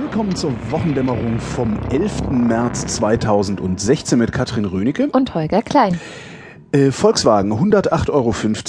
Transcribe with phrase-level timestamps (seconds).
[0.00, 2.30] Willkommen zur Wochendämmerung vom 11.
[2.30, 5.08] März 2016 mit Katrin Rönecke.
[5.10, 5.98] Und Holger Klein.
[6.70, 8.26] Äh, Volkswagen 108,50 Euro.
[8.32, 8.60] Waren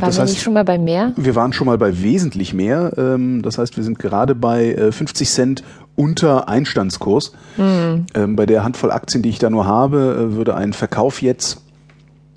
[0.00, 1.12] das wir heißt, nicht schon mal bei mehr?
[1.16, 2.92] wir waren schon mal bei wesentlich mehr.
[2.98, 5.62] Ähm, das heißt, wir sind gerade bei äh, 50 Cent
[5.94, 7.32] unter Einstandskurs.
[7.54, 8.06] Hm.
[8.14, 11.62] Ähm, bei der Handvoll Aktien, die ich da nur habe, äh, würde ein Verkauf jetzt.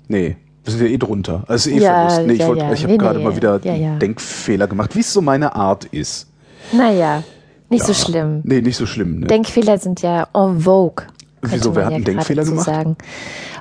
[0.06, 1.42] Nee, wir sind ja eh drunter.
[1.48, 2.26] Also eh Ja, Verlust.
[2.28, 2.72] Nee, ich, wollt- ja.
[2.72, 3.24] ich habe Nee, gerade nee.
[3.24, 6.28] mal wieder Ja, Denkfehler gemacht, wie es so meine Art ist.
[6.72, 7.24] Naja,
[7.70, 8.40] nicht so schlimm.
[8.44, 9.20] Nee, nicht so schlimm.
[9.20, 9.26] Ne?
[9.26, 11.06] Denkfehler sind ja en vogue.
[11.42, 12.66] Wieso, wer man hat einen Denkfehler gemacht?
[12.66, 12.96] Sagen.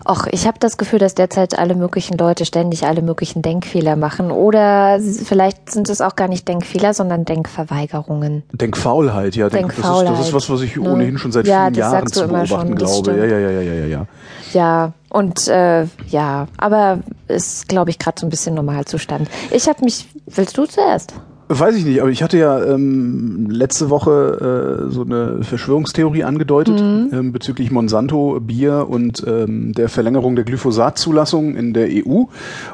[0.05, 4.31] Och, ich habe das Gefühl, dass derzeit alle möglichen Leute ständig alle möglichen Denkfehler machen.
[4.31, 8.43] Oder vielleicht sind es auch gar nicht Denkfehler, sondern Denkverweigerungen.
[8.51, 9.49] Denkfaulheit, ja.
[9.49, 10.89] Denk, das, ist, das Denkfaulheit, ist was, was ich ne?
[10.89, 13.17] ohnehin schon seit Ja, vielen das Jahren sagst du zu immer beobachten schon, glaube.
[13.17, 14.05] Ja, ja, ja, ja, ja, ja, ja.
[14.51, 19.29] Ja, und äh, ja, aber ist, glaube ich, gerade so ein bisschen Normalzustand.
[19.51, 21.13] Ich habe mich, willst du zuerst?
[21.51, 26.79] Weiß ich nicht, aber ich hatte ja ähm, letzte Woche äh, so eine Verschwörungstheorie angedeutet
[26.79, 27.09] Mhm.
[27.11, 32.25] ähm, bezüglich Monsanto, Bier und ähm, der Verlängerung der Glyphosat-Zulassung in der EU.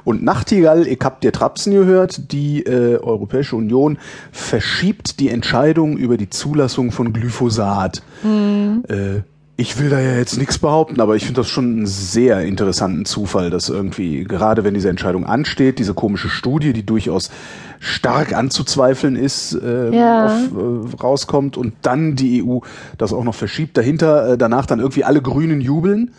[0.04, 3.98] Und Nachtigall, ich hab dir Trapsen gehört, die äh, Europäische Union
[4.34, 8.04] verschiebt die Entscheidung über die Zulassung von Glyphosat.
[8.26, 9.22] Äh,
[9.58, 13.06] ich will da ja jetzt nichts behaupten, aber ich finde das schon einen sehr interessanten
[13.06, 17.31] Zufall, dass irgendwie, gerade wenn diese Entscheidung ansteht, diese komische Studie, die durchaus
[17.80, 20.26] stark anzuzweifeln ist, äh, Ja.
[20.26, 22.59] auf, äh, rauskommt und dann die EU
[22.98, 23.78] das auch noch verschiebt.
[23.78, 26.11] Dahinter, äh, danach dann irgendwie alle Grünen jubeln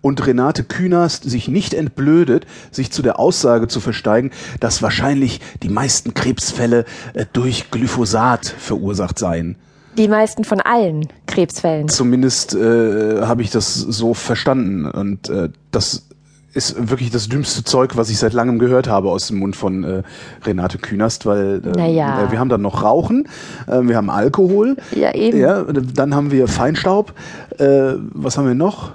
[0.00, 5.68] und Renate Künast sich nicht entblödet, sich zu der Aussage zu versteigen, dass wahrscheinlich die
[5.68, 9.56] meisten Krebsfälle äh, durch Glyphosat verursacht seien.
[9.96, 11.88] Die meisten von allen Krebsfällen.
[11.88, 14.86] Zumindest äh, habe ich das so verstanden.
[14.86, 16.06] Und äh, das
[16.52, 19.84] ist wirklich das dümmste Zeug, was ich seit langem gehört habe aus dem Mund von
[19.84, 20.02] äh,
[20.44, 22.24] Renate Künast, weil äh, Naja.
[22.26, 23.28] äh, wir haben dann noch Rauchen,
[23.68, 25.38] äh, wir haben Alkohol, Ja, eben.
[25.38, 27.12] ja, dann haben wir Feinstaub.
[27.58, 28.92] Äh, was haben wir noch?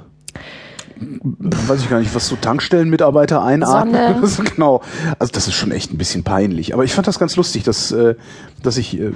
[0.98, 4.24] Weiß ich gar nicht, was so Tankstellenmitarbeiter einatmen.
[4.56, 4.82] Genau.
[5.20, 6.74] Also das ist schon echt ein bisschen peinlich.
[6.74, 8.16] Aber ich fand das ganz lustig, dass, äh,
[8.64, 9.12] dass ich äh,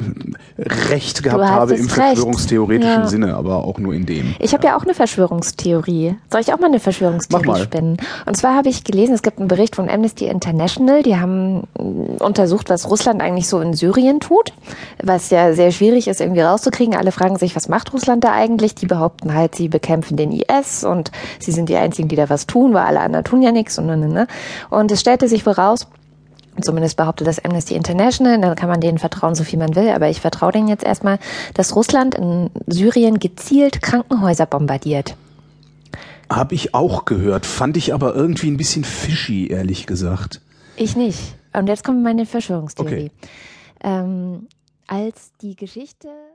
[0.58, 1.92] Recht gehabt habe im recht.
[1.96, 3.08] verschwörungstheoretischen Ja.
[3.08, 4.36] Sinne, aber auch nur in dem.
[4.40, 6.16] Ich habe ja auch eine Verschwörungstheorie.
[6.32, 7.62] Soll ich auch mal eine Verschwörungstheorie mal.
[7.64, 7.98] spinnen?
[8.26, 12.24] Und zwar habe ich gelesen, es gibt einen Bericht von Amnesty International, die haben mh,
[12.24, 14.54] untersucht, was Russland eigentlich so in Syrien tut,
[15.04, 16.96] was ja sehr schwierig ist, irgendwie rauszukriegen.
[16.96, 18.76] Alle fragen sich, was macht Russland da eigentlich?
[18.76, 22.48] Die behaupten halt, sie bekämpfen den IS und sie sind die Einzigen, die da was
[22.48, 24.28] tun, weil alle anderen tun ja nichts und ne, ne, ne.
[24.70, 25.88] Und es stellte sich voraus,
[26.62, 30.10] Zumindest behauptet das Amnesty International, dann kann man denen vertrauen, so viel man will, aber
[30.10, 31.20] ich vertraue denen jetzt erstmal,
[31.54, 35.16] dass Russland in Syrien gezielt Krankenhäuser bombardiert.
[36.30, 40.42] Habe ich auch gehört, fand ich aber irgendwie ein bisschen fishy, ehrlich gesagt.
[40.76, 41.20] Ich nicht.
[41.54, 42.94] Und jetzt kommt meine Verschwörungstheorie.
[42.94, 43.12] Okay.
[43.84, 44.48] Ähm,
[44.90, 46.10] als die Geschichte